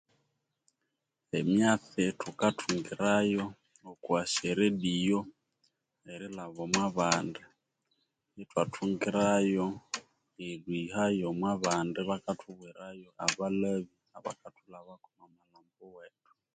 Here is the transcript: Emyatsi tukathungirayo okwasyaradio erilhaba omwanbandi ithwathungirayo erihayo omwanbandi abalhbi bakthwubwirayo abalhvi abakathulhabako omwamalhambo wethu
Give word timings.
Emyatsi 1.39 2.03
tukathungirayo 2.19 3.43
okwasyaradio 3.89 5.19
erilhaba 6.11 6.59
omwanbandi 6.67 7.41
ithwathungirayo 8.41 9.67
erihayo 10.47 11.23
omwanbandi 11.31 11.97
abalhbi 12.01 12.09
bakthwubwirayo 12.27 13.09
abalhvi 13.25 13.91
abakathulhabako 14.17 15.07
omwamalhambo 15.25 15.85
wethu 15.95 16.31